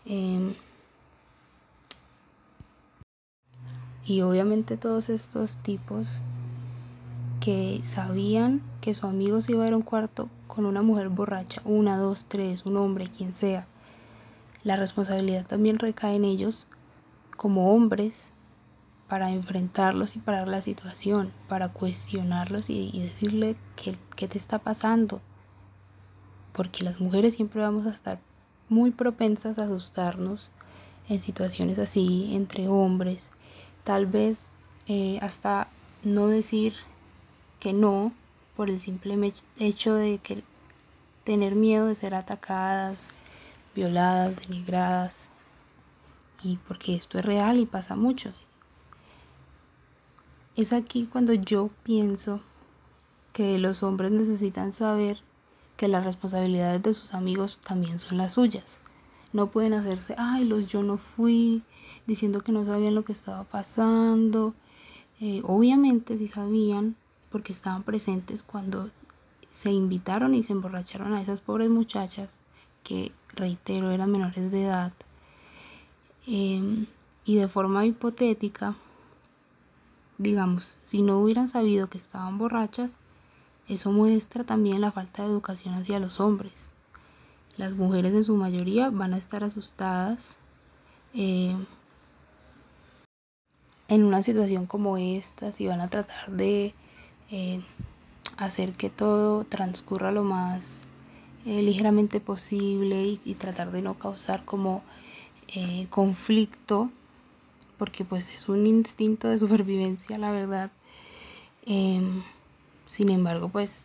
Em, 0.05 0.55
y 4.05 4.23
obviamente 4.23 4.77
todos 4.77 5.09
estos 5.09 5.59
tipos 5.59 6.07
que 7.41 7.81
sabían 7.85 8.63
que 8.81 8.95
su 8.95 9.07
amigo 9.07 9.41
se 9.41 9.53
iba 9.53 9.65
a 9.65 9.69
ir 9.69 9.73
a 9.73 9.77
un 9.77 9.83
cuarto 9.83 10.29
con 10.47 10.67
una 10.67 10.83
mujer 10.83 11.09
borracha, 11.09 11.63
una, 11.65 11.97
dos, 11.97 12.27
tres, 12.29 12.67
un 12.67 12.77
hombre, 12.77 13.09
quien 13.09 13.33
sea, 13.33 13.67
la 14.65 14.77
responsabilidad 14.77 15.47
también 15.47 15.79
recae 15.79 16.17
en 16.17 16.25
ellos 16.25 16.67
como 17.37 17.73
hombres 17.75 18.31
para 19.09 19.31
enfrentarlos 19.31 20.15
y 20.15 20.21
parar 20.21 20.49
la 20.49 20.63
situación, 20.63 21.33
para 21.49 21.71
cuestionarlos 21.71 22.71
y, 22.71 22.93
decirle 23.01 23.57
qué 23.77 24.29
te 24.29 24.39
está 24.39 24.59
pasando. 24.59 25.21
Porque 26.53 26.85
las 26.85 27.01
mujeres 27.01 27.35
siempre 27.35 27.61
vamos 27.61 27.87
a 27.87 27.91
estar 27.91 28.21
muy 28.69 28.93
propensas 28.93 29.59
a 29.59 29.65
asustarnos 29.65 30.51
en 31.09 31.21
situaciones 31.21 31.79
así 31.79 32.31
entre 32.35 32.69
hombres. 32.69 33.31
Tal 33.85 34.07
vez 34.07 34.53
eh, 34.87 35.19
hasta 35.21 35.69
no 36.05 36.29
decir 36.29 36.75
que 37.59 37.73
no 37.73 38.13
por 38.57 38.71
el 38.71 38.81
simple 38.81 39.33
hecho 39.59 39.95
de 39.95 40.19
que 40.19 40.43
tener 41.25 41.55
miedo 41.55 41.87
de 41.87 41.95
ser 41.95 42.15
atacadas, 42.15 43.09
violadas, 43.75 44.37
denigradas. 44.37 45.31
Y 46.43 46.57
porque 46.69 46.95
esto 46.95 47.19
es 47.19 47.25
real 47.25 47.59
y 47.59 47.67
pasa 47.67 47.97
mucho. 47.97 48.33
Es 50.57 50.73
aquí 50.73 51.07
cuando 51.07 51.33
yo 51.35 51.71
pienso 51.83 52.41
que 53.33 53.59
los 53.59 53.83
hombres 53.83 54.11
necesitan 54.11 54.73
saber 54.73 55.19
que 55.77 55.89
las 55.89 56.05
responsabilidades 56.05 56.83
de 56.83 56.95
sus 56.95 57.15
amigos 57.15 57.61
también 57.65 57.99
son 57.99 58.19
las 58.19 58.35
suyas. 58.35 58.81
No 59.33 59.51
pueden 59.51 59.73
hacerse, 59.73 60.15
ay, 60.19 60.45
los 60.45 60.67
yo 60.69 60.83
no 60.83 60.97
fui, 60.97 61.63
diciendo 62.07 62.43
que 62.43 62.53
no 62.53 62.65
sabían 62.65 62.95
lo 62.95 63.05
que 63.05 63.13
estaba 63.13 63.45
pasando. 63.45 64.55
Eh, 65.21 65.43
obviamente 65.45 66.19
sí 66.19 66.29
sabían, 66.29 66.97
porque 67.31 67.53
estaban 67.53 67.85
presentes 67.85 68.43
cuando 68.43 68.91
se 69.51 69.71
invitaron 69.71 70.35
y 70.35 70.43
se 70.43 70.53
emborracharon 70.53 71.13
a 71.13 71.23
esas 71.23 71.41
pobres 71.41 71.71
muchachas, 71.71 72.29
que 72.83 73.13
reitero, 73.35 73.91
eran 73.91 74.11
menores 74.11 74.51
de 74.51 74.65
edad. 74.65 74.93
Em, 76.27 76.87
y 77.25 77.37
de 77.37 77.49
forma 77.49 77.87
hipotética, 77.87 78.75
digamos, 80.19 80.79
si 80.83 81.03
no 81.03 81.19
hubieran 81.19 81.49
sabido 81.49 81.89
que 81.89 81.99
estaban 81.99 82.39
borrachas, 82.39 82.99
eso 83.69 83.93
muestra 83.93 84.45
también 84.45 84.81
la 84.81 84.93
falta 84.93 85.23
de 85.23 85.29
educación 85.29 85.75
hacia 85.75 86.01
los 86.01 86.21
hombres. 86.21 86.67
Las 87.57 87.75
mujeres 87.75 88.15
en 88.15 88.25
su 88.25 88.37
mayoría 88.37 88.91
van 88.91 89.15
a 89.15 89.19
estar 89.19 89.45
asustadas 89.45 90.37
eh, 91.15 91.57
en 93.89 94.05
una 94.05 94.23
situación 94.23 94.67
como 94.67 94.97
esta, 94.97 95.53
si 95.53 95.67
van 95.67 95.81
a 95.81 95.89
tratar 95.89 96.31
de 96.31 96.75
eh, 97.31 97.61
hacer 98.37 98.73
que 98.73 98.91
todo 98.91 99.45
transcurra 99.45 100.13
lo 100.13 100.23
más 100.23 100.83
eh, 101.47 101.63
ligeramente 101.63 102.21
posible 102.21 103.19
y, 103.25 103.35
tratar 103.35 103.73
de 103.73 103.83
no 103.83 103.95
causar 103.95 104.45
como 104.45 104.83
conflicto, 105.91 106.91
porque 107.77 108.05
pues 108.05 108.31
es 108.31 108.49
un 108.49 108.67
instinto 108.67 109.27
de 109.27 109.39
supervivencia, 109.39 110.17
la 110.19 110.31
verdad. 110.31 110.71
Em, 111.67 112.23
sin 112.87 113.11
embargo, 113.11 113.49
pues 113.49 113.85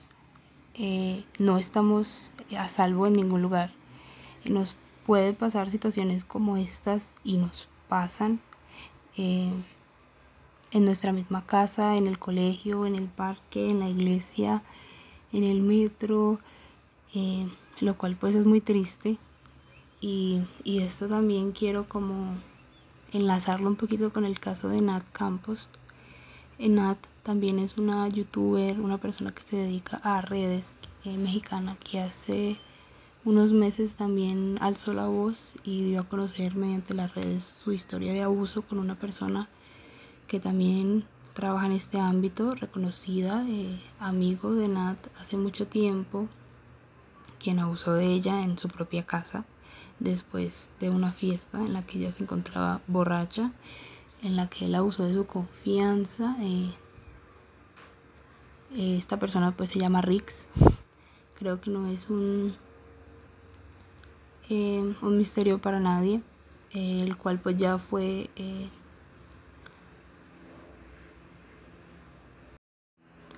eh, 0.77 1.24
no 1.39 1.57
estamos 1.57 2.31
a 2.57 2.67
salvo 2.67 3.07
en 3.07 3.13
ningún 3.13 3.41
lugar. 3.41 3.71
Nos 4.43 4.75
puede 5.05 5.33
pasar 5.33 5.69
situaciones 5.69 6.25
como 6.25 6.57
estas 6.57 7.15
y 7.24 7.38
nos 7.38 7.67
pasan 7.88 8.41
eh, 9.17 9.53
en 10.71 10.85
nuestra 10.85 11.13
misma 11.13 11.45
casa, 11.45 11.95
en 11.95 12.07
el 12.07 12.19
colegio, 12.19 12.85
en 12.85 12.95
el 12.95 13.07
parque, 13.07 13.69
en 13.69 13.79
la 13.79 13.88
iglesia, 13.88 14.63
en 15.31 15.43
el 15.43 15.62
metro, 15.62 16.39
eh, 17.13 17.47
lo 17.79 17.97
cual 17.97 18.15
pues 18.15 18.35
es 18.35 18.45
muy 18.45 18.62
triste. 18.62 19.17
Y, 20.01 20.41
y 20.63 20.79
esto 20.79 21.07
también 21.07 21.51
quiero 21.51 21.88
como 21.88 22.35
enlazarlo 23.12 23.69
un 23.69 23.75
poquito 23.75 24.12
con 24.12 24.25
el 24.25 24.39
caso 24.39 24.69
de 24.69 24.81
Nat 24.81 25.03
Campos. 25.12 25.69
Nat 26.59 26.97
también 27.24 27.59
es 27.59 27.77
una 27.77 28.07
youtuber, 28.07 28.79
una 28.79 28.97
persona 28.97 29.33
que 29.33 29.43
se 29.43 29.57
dedica 29.57 29.97
a 30.03 30.21
redes 30.21 30.75
eh, 31.03 31.17
mexicana 31.17 31.75
que 31.83 32.00
hace 32.00 32.57
unos 33.25 33.53
meses 33.53 33.95
también 33.95 34.57
alzó 34.62 34.93
la 34.93 35.07
voz 35.07 35.55
y 35.63 35.83
dio 35.83 36.01
a 36.01 36.03
conocer 36.03 36.55
mediante 36.55 36.93
las 36.93 37.15
redes 37.15 37.55
su 37.63 37.71
historia 37.71 38.13
de 38.13 38.21
abuso 38.21 38.62
con 38.62 38.77
una 38.77 38.95
persona 38.95 39.50
que 40.27 40.39
también 40.39 41.05
trabaja 41.33 41.65
en 41.65 41.71
este 41.71 42.00
ámbito, 42.00 42.55
reconocida, 42.55 43.43
eh, 43.50 43.81
amigo 44.00 44.53
de 44.53 44.67
Nat 44.67 44.97
hace 45.19 45.38
mucho 45.38 45.67
tiempo, 45.67 46.27
quien 47.45 47.59
abusó 47.59 47.93
de 47.93 48.07
ella 48.07 48.43
en 48.43 48.57
su 48.57 48.69
propia 48.69 49.05
casa 49.05 49.45
después 49.99 50.67
de 50.79 50.89
una 50.89 51.11
fiesta 51.11 51.59
en 51.59 51.73
la 51.73 51.83
que 51.83 51.99
ella 51.99 52.11
se 52.11 52.23
encontraba 52.23 52.81
borracha, 52.87 53.51
en 54.23 54.35
la 54.35 54.49
que 54.49 54.65
él 54.65 54.73
abusó 54.73 55.03
de 55.03 55.13
su 55.13 55.27
confianza. 55.27 56.35
Eh, 56.41 56.73
esta 58.73 59.19
persona 59.19 59.55
pues 59.55 59.69
se 59.69 59.77
llama 59.77 60.01
Rix. 60.01 60.47
Creo 61.37 61.61
que 61.61 61.69
no 61.69 61.85
es 61.85 62.09
un, 62.09 62.55
eh, 64.49 64.95
un 65.03 65.17
misterio 65.17 65.59
para 65.59 65.79
nadie. 65.79 66.23
el 66.71 67.15
cual 67.15 67.39
pues 67.39 67.57
ya 67.57 67.77
fue... 67.77 68.31
Eh, 68.35 68.69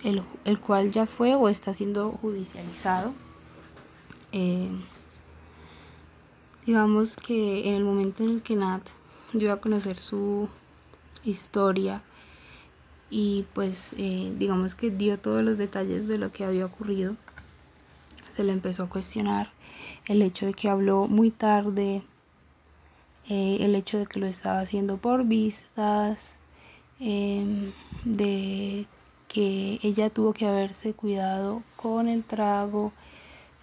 el, 0.05 0.23
el, 0.45 0.59
cual 0.61 0.93
ya 0.93 1.05
fue 1.07 1.35
o 1.35 1.49
está 1.49 1.73
siendo 1.73 2.11
judicializado. 2.13 3.13
Eh, 4.39 4.69
digamos 6.67 7.15
que 7.15 7.67
en 7.67 7.73
el 7.73 7.83
momento 7.83 8.23
en 8.23 8.29
el 8.29 8.43
que 8.43 8.55
Nat 8.55 8.83
dio 9.33 9.51
a 9.51 9.59
conocer 9.59 9.97
su 9.97 10.47
historia 11.23 12.03
y 13.09 13.47
pues 13.55 13.93
eh, 13.97 14.31
digamos 14.37 14.75
que 14.75 14.91
dio 14.91 15.17
todos 15.17 15.41
los 15.41 15.57
detalles 15.57 16.07
de 16.07 16.19
lo 16.19 16.31
que 16.31 16.45
había 16.45 16.67
ocurrido. 16.67 17.15
Se 18.29 18.43
le 18.43 18.51
empezó 18.53 18.83
a 18.83 18.89
cuestionar 18.89 19.49
el 20.05 20.21
hecho 20.21 20.45
de 20.45 20.53
que 20.53 20.69
habló 20.69 21.07
muy 21.07 21.31
tarde, 21.31 22.03
eh, 23.27 23.57
el 23.61 23.73
hecho 23.73 23.97
de 23.97 24.05
que 24.05 24.19
lo 24.19 24.27
estaba 24.27 24.59
haciendo 24.59 24.97
por 24.97 25.25
vistas, 25.25 26.35
em, 26.99 27.71
de 28.05 28.85
que 29.27 29.79
ella 29.81 30.11
tuvo 30.11 30.33
que 30.33 30.45
haberse 30.45 30.93
cuidado 30.93 31.63
con 31.75 32.07
el 32.07 32.23
trago, 32.23 32.93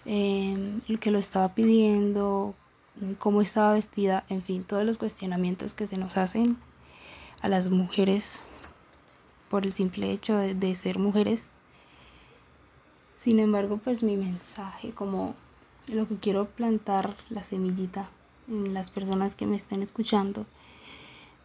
eh, 0.05 0.79
que 0.99 1.11
lo 1.11 1.19
estaba 1.19 1.53
pidiendo, 1.53 2.55
cómo 3.19 3.41
estaba 3.41 3.73
vestida, 3.73 4.25
en 4.29 4.41
fin, 4.41 4.63
todos 4.63 4.85
los 4.85 4.97
cuestionamientos 4.97 5.73
que 5.73 5.87
se 5.87 5.97
nos 5.97 6.17
hacen 6.17 6.57
a 7.41 7.47
las 7.47 7.69
mujeres 7.69 8.41
por 9.49 9.65
el 9.65 9.73
simple 9.73 10.11
hecho 10.11 10.35
de, 10.37 10.75
ser 10.75 10.99
mujeres. 10.99 11.49
Sin 13.15 13.39
embargo, 13.39 13.77
pues 13.77 14.03
mi 14.03 14.17
mensaje 14.17 14.91
como 14.91 15.35
lo 15.87 16.07
que 16.07 16.17
quiero 16.17 16.45
plantar 16.45 17.15
la 17.29 17.43
semillita 17.43 18.07
en 18.47 18.73
las 18.73 18.91
personas 18.91 19.35
que 19.35 19.45
me 19.45 19.55
estén 19.55 19.81
escuchando 19.81 20.45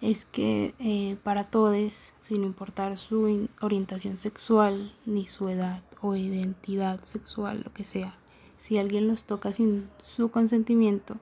es 0.00 0.24
que 0.24 0.74
eh, 0.78 1.16
para 1.22 1.44
todos, 1.44 2.14
sin 2.20 2.44
importar 2.44 2.96
su 2.96 3.48
orientación 3.60 4.16
sexual 4.16 4.94
ni 5.04 5.28
su 5.28 5.48
edad 5.48 5.82
o 6.00 6.16
identidad 6.16 7.04
sexual, 7.04 7.62
lo 7.64 7.72
que 7.74 7.84
sea, 7.84 8.14
si 8.60 8.76
alguien 8.76 9.08
los 9.08 9.24
toca 9.24 9.52
sin 9.52 9.88
su 10.02 10.30
consentimiento, 10.30 11.16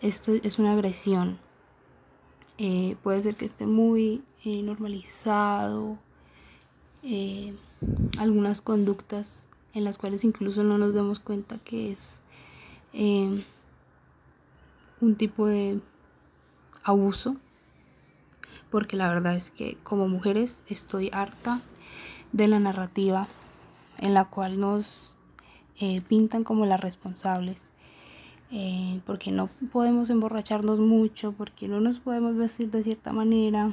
esto 0.00 0.32
es 0.32 0.58
una 0.58 0.72
agresión. 0.72 1.38
Eh, 2.58 2.96
puede 3.04 3.22
ser 3.22 3.36
que 3.36 3.44
esté 3.44 3.66
muy 3.66 4.24
eh, 4.44 4.60
normalizado, 4.64 5.96
algunas 8.18 8.60
conductas 8.60 9.46
en 9.74 9.84
las 9.84 9.96
cuales 9.96 10.24
incluso 10.24 10.64
no 10.64 10.76
nos 10.76 10.92
damos 10.92 11.20
cuenta 11.20 11.58
que 11.58 11.92
es 11.92 12.20
un 12.92 13.44
tipo 15.16 15.46
de 15.46 15.80
abuso 16.82 17.36
porque 18.70 18.96
la 18.96 19.08
verdad 19.08 19.34
es 19.34 19.50
que 19.50 19.78
como 19.82 20.08
mujeres 20.08 20.62
estoy 20.68 21.10
harta 21.12 21.60
de 22.32 22.48
la 22.48 22.58
narrativa 22.58 23.28
en 23.98 24.14
la 24.14 24.26
cual 24.26 24.60
nos 24.60 25.16
eh, 25.80 26.02
pintan 26.02 26.42
como 26.42 26.66
las 26.66 26.80
responsables. 26.80 27.70
Eh, 28.52 29.00
porque 29.06 29.30
no 29.30 29.48
podemos 29.72 30.10
emborracharnos 30.10 30.78
mucho, 30.78 31.32
porque 31.32 31.68
no 31.68 31.80
nos 31.80 32.00
podemos 32.00 32.36
vestir 32.36 32.70
de 32.70 32.82
cierta 32.82 33.12
manera, 33.12 33.72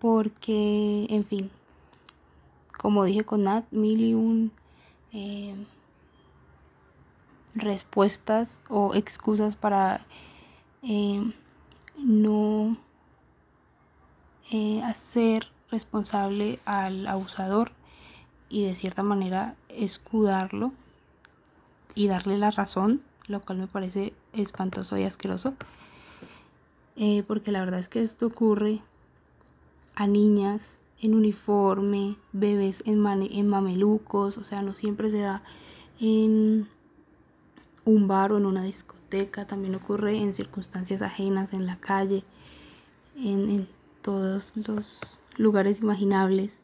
porque, 0.00 1.06
en 1.10 1.24
fin, 1.24 1.50
como 2.78 3.04
dije 3.04 3.24
con 3.24 3.44
Nat, 3.44 3.64
mil 3.70 4.00
y 4.00 4.14
un 4.14 4.52
eh, 5.12 5.54
respuestas 7.54 8.62
o 8.68 8.94
excusas 8.94 9.54
para 9.54 10.00
no 11.98 12.76
hacer 14.82 15.46
responsable 15.70 16.58
al 16.64 17.06
abusador 17.06 17.72
y 18.52 18.66
de 18.66 18.76
cierta 18.76 19.02
manera 19.02 19.56
escudarlo 19.70 20.72
y 21.94 22.06
darle 22.06 22.36
la 22.36 22.50
razón, 22.50 23.00
lo 23.26 23.40
cual 23.40 23.58
me 23.58 23.66
parece 23.66 24.12
espantoso 24.34 24.98
y 24.98 25.04
asqueroso. 25.04 25.54
Eh, 26.96 27.24
porque 27.26 27.50
la 27.50 27.60
verdad 27.60 27.80
es 27.80 27.88
que 27.88 28.02
esto 28.02 28.26
ocurre 28.26 28.80
a 29.94 30.06
niñas 30.06 30.80
en 31.00 31.14
uniforme, 31.14 32.16
bebés 32.32 32.82
en, 32.84 33.04
en 33.06 33.48
mamelucos, 33.48 34.36
o 34.36 34.44
sea, 34.44 34.60
no 34.60 34.74
siempre 34.74 35.10
se 35.10 35.20
da 35.20 35.42
en 35.98 36.68
un 37.86 38.06
bar 38.06 38.32
o 38.32 38.36
en 38.36 38.44
una 38.44 38.62
discoteca, 38.62 39.46
también 39.46 39.74
ocurre 39.74 40.18
en 40.18 40.34
circunstancias 40.34 41.00
ajenas, 41.00 41.54
en 41.54 41.64
la 41.64 41.76
calle, 41.76 42.22
en 43.16 43.66
todos 44.02 44.52
los 44.56 44.98
lugares 45.38 45.80
imaginables. 45.80 46.61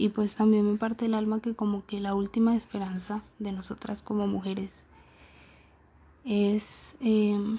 Y 0.00 0.08
pues 0.08 0.34
también 0.34 0.64
me 0.64 0.78
parte 0.78 1.04
el 1.04 1.12
alma 1.12 1.40
que 1.40 1.54
como 1.54 1.84
que 1.84 2.00
la 2.00 2.14
última 2.14 2.56
esperanza 2.56 3.20
de 3.38 3.52
nosotras 3.52 4.00
como 4.00 4.26
mujeres 4.26 4.86
es 6.24 6.96
em, 7.00 7.58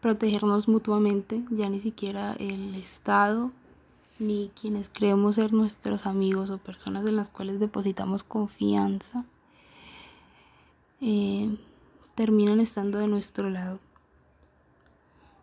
protegernos 0.00 0.66
mutuamente, 0.66 1.44
ya 1.50 1.68
ni 1.68 1.78
siquiera 1.78 2.32
el 2.40 2.74
Estado 2.74 3.52
ni 4.18 4.50
quienes 4.60 4.88
creemos 4.88 5.36
ser 5.36 5.52
nuestros 5.52 6.06
amigos 6.06 6.50
o 6.50 6.58
personas 6.58 7.06
en 7.06 7.14
las 7.14 7.30
cuales 7.30 7.60
depositamos 7.60 8.24
confianza 8.24 9.24
eh, 11.00 11.56
terminan 12.16 12.58
estando 12.58 12.98
de 12.98 13.06
nuestro 13.06 13.48
lado. 13.48 13.78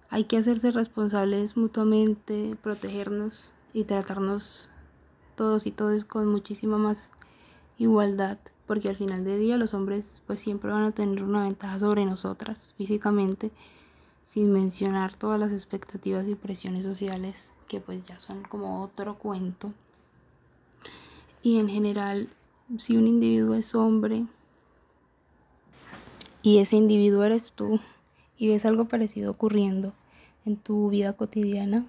Hay 0.10 0.26
que 0.26 0.36
hacerse 0.36 0.72
responsables 0.72 1.56
mutuamente, 1.56 2.58
protegernos 2.62 3.54
y 3.74 3.86
tratarnos 3.86 4.70
todos 5.36 5.66
y 5.68 5.72
todos 5.72 6.06
con 6.06 6.28
muchísima 6.28 6.78
más 6.78 7.12
igualdad, 7.78 8.38
porque 8.66 8.90
al 8.90 8.96
final 8.96 9.24
del 9.24 9.40
día 9.40 9.58
los 9.58 9.74
hombres 9.74 10.22
pues 10.26 10.40
siempre 10.40 10.72
van 10.72 10.84
a 10.84 10.92
tener 10.92 11.24
una 11.24 11.44
ventaja 11.44 11.80
sobre 11.80 12.06
nosotras 12.06 12.68
físicamente, 12.78 13.52
sin 14.24 14.52
mencionar 14.52 15.16
todas 15.16 15.40
las 15.40 15.52
expectativas 15.52 16.28
y 16.28 16.36
presiones 16.36 16.84
sociales 16.84 17.52
que 17.68 17.80
pues 17.80 18.04
ya 18.04 18.20
son 18.20 18.44
como 18.44 18.82
otro 18.82 19.18
cuento. 19.18 19.72
Y 21.44 21.60
en 21.60 21.68
general, 21.68 22.30
si 22.78 22.98
un 22.98 23.08
individuo 23.08 23.54
es 23.54 23.76
hombre 23.76 24.26
y 26.42 26.58
ese 26.58 26.76
individuo 26.76 27.24
eres 27.24 27.54
tú 27.54 27.80
y 28.38 28.48
ves 28.48 28.66
algo 28.66 28.86
parecido 28.86 29.32
ocurriendo, 29.32 29.94
en 30.46 30.58
tu 30.58 30.90
vida 30.90 31.14
cotidiana, 31.14 31.86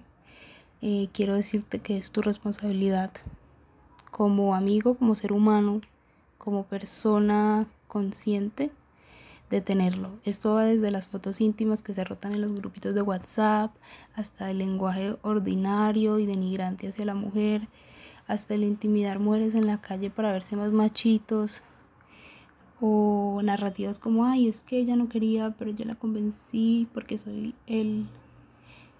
eh, 0.81 1.09
quiero 1.13 1.33
decirte 1.35 1.79
que 1.79 1.97
es 1.97 2.11
tu 2.11 2.21
responsabilidad 2.21 3.11
como 4.11 4.55
amigo, 4.55 4.95
como 4.95 5.15
ser 5.15 5.33
humano, 5.33 5.81
como 6.37 6.63
persona 6.63 7.67
consciente 7.87 8.71
de 9.49 9.61
tenerlo. 9.61 10.11
Esto 10.23 10.53
va 10.53 10.65
desde 10.65 10.91
las 10.91 11.07
fotos 11.07 11.41
íntimas 11.41 11.81
que 11.81 11.93
se 11.93 12.03
rotan 12.03 12.33
en 12.33 12.41
los 12.41 12.51
grupitos 12.53 12.93
de 12.93 13.01
WhatsApp, 13.01 13.73
hasta 14.15 14.51
el 14.51 14.57
lenguaje 14.59 15.15
ordinario 15.21 16.19
y 16.19 16.25
denigrante 16.25 16.87
hacia 16.87 17.05
la 17.05 17.15
mujer, 17.15 17.67
hasta 18.27 18.55
el 18.55 18.63
intimidar 18.63 19.19
mujeres 19.19 19.55
en 19.55 19.67
la 19.67 19.79
calle 19.79 20.09
para 20.09 20.31
verse 20.31 20.55
más 20.55 20.71
machitos, 20.71 21.63
o 22.79 23.41
narrativas 23.43 23.99
como, 23.99 24.25
ay, 24.25 24.47
es 24.47 24.63
que 24.63 24.77
ella 24.77 24.95
no 24.95 25.09
quería, 25.09 25.55
pero 25.57 25.71
yo 25.71 25.85
la 25.85 25.95
convencí 25.95 26.87
porque 26.93 27.17
soy 27.17 27.55
el 27.65 28.07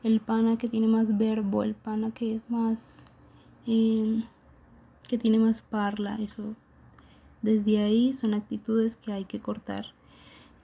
el 0.07 0.21
pana 0.21 0.57
que 0.57 0.69
tiene 0.69 0.87
más 0.87 1.17
verbo, 1.17 1.63
el 1.63 1.75
pana 1.75 2.11
que 2.11 2.35
es 2.35 2.41
más, 2.49 3.03
em, 3.65 4.23
que 5.07 5.17
tiene 5.17 5.37
más 5.37 5.61
parla, 5.61 6.17
eso. 6.21 6.55
Desde 7.41 7.79
ahí 7.79 8.13
son 8.13 8.33
actitudes 8.33 8.95
que 8.95 9.11
hay 9.11 9.25
que 9.25 9.41
cortar 9.41 9.87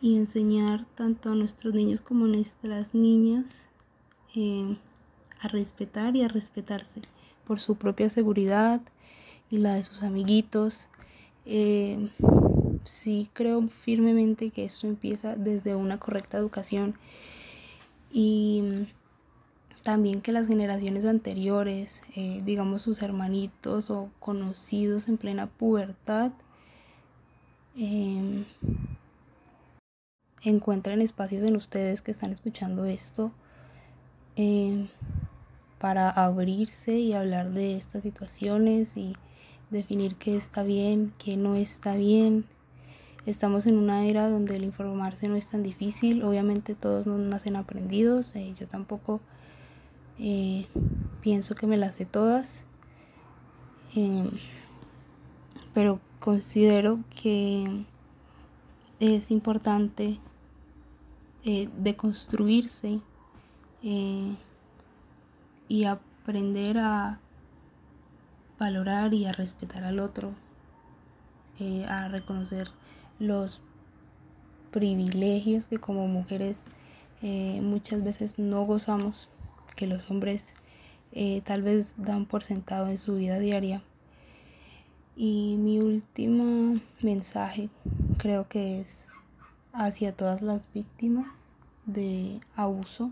y 0.02 0.16
enseñar 0.16 0.86
tanto 0.96 1.32
a 1.32 1.36
nuestros 1.36 1.74
niños 1.74 2.02
como 2.02 2.26
a 2.26 2.30
nuestras 2.30 2.94
niñas 2.94 3.68
em, 4.36 4.78
a 5.42 5.48
respetar 5.50 6.16
y 6.16 6.24
a 6.24 6.28
respetarse 6.28 7.02
por 7.46 7.60
su 7.60 7.76
propia 7.76 8.10
seguridad 8.10 8.82
y 9.52 9.58
la 9.60 9.76
de 9.76 9.84
sus 9.84 10.04
amiguitos. 10.04 10.88
Em, 11.46 12.10
sí 12.86 13.30
creo 13.34 13.68
firmemente 13.68 14.52
que 14.52 14.66
esto 14.66 14.88
empieza 14.88 15.36
desde 15.36 15.76
una 15.76 16.00
correcta 16.00 16.38
educación 16.38 16.96
y 18.12 18.88
también 19.84 20.22
que 20.22 20.32
las 20.32 20.48
generaciones 20.48 21.06
anteriores, 21.06 22.02
eh, 22.16 22.42
digamos 22.46 22.82
sus 22.82 23.04
hermanitos 23.04 23.92
o 23.92 24.10
conocidos 24.20 25.10
en 25.10 25.18
plena 25.18 25.48
pubertad, 25.48 26.32
eh, 27.78 28.46
encuentren 30.42 31.02
espacios 31.02 31.44
en 31.44 31.56
ustedes 31.56 32.02
que 32.02 32.12
están 32.12 32.32
escuchando 32.32 32.86
esto 32.86 33.32
em, 34.36 34.88
para 35.80 36.10
abrirse 36.10 36.98
y 36.98 37.14
hablar 37.14 37.52
de 37.52 37.76
estas 37.76 38.04
situaciones 38.04 38.96
y 38.98 39.16
definir 39.70 40.16
qué 40.16 40.36
está 40.38 40.64
bien, 40.64 41.14
qué 41.18 41.36
no 41.36 41.56
está 41.56 41.96
bien. 41.96 42.46
Estamos 43.26 43.68
en 43.68 43.78
una 43.78 44.06
era 44.06 44.30
donde 44.30 44.56
el 44.58 44.64
informarse 44.64 45.28
no 45.28 45.36
es 45.36 45.50
tan 45.50 45.64
difícil, 45.64 46.24
obviamente 46.24 46.76
todos 46.76 47.06
no 47.06 47.18
nacen 47.18 47.56
aprendidos, 47.56 48.36
eh, 48.36 48.54
yo 48.58 48.68
tampoco 48.68 49.22
eh, 50.20 50.68
pienso 51.22 51.56
que 51.56 51.68
me 51.68 51.78
las 51.78 51.96
sé 51.96 52.06
todas. 52.06 52.64
Em, 53.96 54.30
pero 55.74 56.00
considero 56.20 57.00
que 57.10 57.86
es 59.00 59.32
importante 59.32 60.20
eh, 61.46 61.70
deconstruirse 61.78 63.02
eh, 63.84 64.36
y 65.68 65.86
aprender 65.86 66.78
a 66.78 67.20
valorar 68.60 69.14
y 69.14 69.26
a 69.26 69.32
respetar 69.32 69.84
al 69.84 70.00
otro, 70.00 70.34
a 71.88 72.08
reconocer 72.08 72.70
los 73.20 73.62
privilegios 74.72 75.68
que 75.68 75.78
como 75.78 76.08
mujeres 76.08 76.66
muchas 77.62 78.04
veces 78.04 78.38
no 78.38 78.64
gozamos 78.66 79.30
que 79.84 79.88
los 79.88 80.10
hombres 80.10 80.54
eh, 81.12 81.42
tal 81.42 81.62
vez 81.62 81.96
dan 81.98 82.26
por 82.26 82.42
sentado 82.42 82.88
en 82.88 82.98
su 82.98 83.16
vida 83.16 83.38
diaria. 83.38 83.84
Y 85.18 85.58
mi 85.58 85.80
último 85.80 86.80
mensaje 87.02 87.70
creo 88.18 88.48
que 88.48 88.80
es 88.80 89.08
hacia 89.74 90.16
todas 90.16 90.42
las 90.42 90.72
víctimas 90.72 91.36
de 91.86 92.40
abuso, 92.56 93.12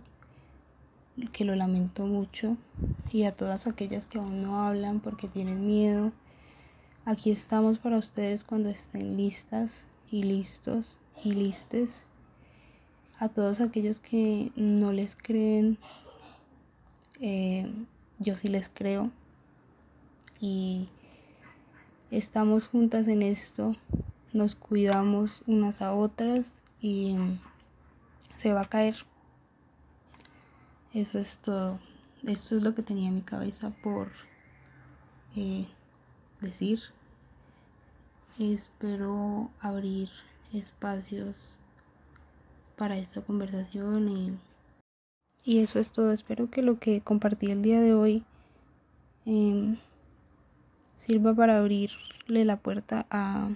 que 1.34 1.44
lo 1.44 1.56
lamento 1.56 2.06
mucho, 2.06 2.56
y 3.12 3.24
a 3.24 3.36
todas 3.36 3.68
aquellas 3.68 4.06
que 4.06 4.20
aún 4.20 4.42
no 4.42 4.66
hablan 4.66 5.02
porque 5.02 5.28
tienen 5.28 5.68
miedo. 5.68 6.14
Aquí 7.04 7.32
estamos 7.32 7.80
para 7.80 7.98
ustedes 7.98 8.46
cuando 8.46 8.70
estén 8.70 9.18
listas 9.18 9.88
y 10.10 10.24
listos 10.24 10.98
y 11.22 11.34
listes. 11.34 12.04
A 13.20 13.28
todos 13.28 13.60
aquellos 13.60 14.00
que 14.00 14.54
no 14.56 14.94
les 14.94 15.18
creen, 15.18 15.78
eh, 17.22 17.72
yo 18.20 18.36
sí 18.36 18.48
les 18.48 18.70
creo. 18.70 19.12
Y 20.40 20.90
estamos 22.10 22.68
juntas 22.68 23.08
en 23.08 23.22
esto, 23.22 23.76
nos 24.34 24.56
cuidamos 24.56 25.44
unas 25.46 25.82
a 25.82 25.94
otras 25.94 26.62
y 26.82 27.16
se 28.36 28.54
va 28.54 28.62
a 28.62 28.70
caer. 28.70 28.96
Eso 30.94 31.20
es 31.20 31.38
todo. 31.38 31.80
Esto 32.24 32.58
es 32.58 32.64
lo 32.64 32.76
que 32.76 32.82
tenía 32.82 33.08
en 33.08 33.16
mi 33.16 33.22
cabeza 33.22 33.70
por 33.70 34.12
eh, 35.36 35.68
decir. 36.42 36.82
Espero 38.40 39.52
abrir 39.60 40.10
espacios 40.54 41.58
para 42.78 42.98
esta 42.98 43.22
conversación 43.22 44.40
y, 45.44 45.60
eso 45.60 45.80
es 45.80 45.92
todo. 45.92 46.12
Espero 46.12 46.50
que 46.50 46.62
lo 46.62 46.80
que 46.80 47.02
compartí 47.02 47.48
el 47.48 47.62
día 47.62 47.80
de 47.82 47.94
hoy 47.94 48.24
em, 49.26 49.78
sirva 50.98 51.34
para 51.34 51.60
abrirle 51.60 52.46
la 52.46 52.58
puerta 52.58 53.06
a 53.10 53.50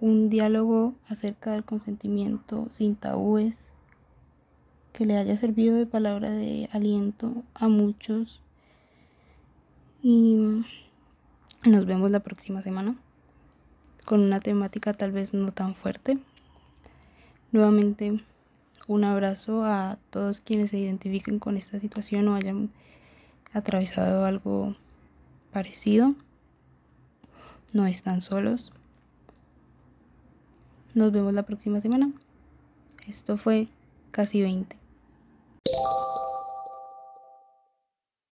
un 0.00 0.28
diálogo 0.28 0.94
acerca 1.08 1.52
del 1.52 1.64
consentimiento 1.64 2.68
sin 2.70 2.96
tabúes, 2.96 3.56
que 4.92 5.06
le 5.06 5.16
haya 5.16 5.36
servido 5.36 5.76
de 5.76 5.86
palabra 5.86 6.30
de 6.30 6.68
aliento 6.72 7.42
a 7.54 7.68
muchos. 7.68 8.40
Y 10.02 10.62
nos 11.64 11.86
vemos 11.86 12.10
la 12.10 12.20
próxima 12.20 12.62
semana 12.62 12.96
con 14.04 14.20
una 14.20 14.40
temática 14.40 14.92
tal 14.92 15.12
vez 15.12 15.32
no 15.32 15.52
tan 15.52 15.74
fuerte. 15.74 16.18
Nuevamente 17.52 18.22
un 18.86 19.04
abrazo 19.04 19.64
a 19.64 19.98
todos 20.10 20.40
quienes 20.40 20.70
se 20.70 20.78
identifiquen 20.78 21.38
con 21.38 21.56
esta 21.56 21.78
situación 21.78 22.28
o 22.28 22.34
hayan 22.34 22.70
atravesado 23.52 24.26
algo 24.26 24.76
parecido. 25.52 26.14
No 27.72 27.86
están 27.86 28.20
solos. 28.20 28.72
Nos 30.94 31.12
vemos 31.12 31.32
la 31.34 31.44
próxima 31.44 31.80
semana. 31.80 32.12
Esto 33.06 33.36
fue 33.36 33.68
casi 34.10 34.42
20. 34.42 34.83